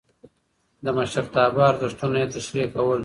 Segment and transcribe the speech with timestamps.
[0.83, 2.99] د مشرتابه ارزښتونه يې تشريح کول.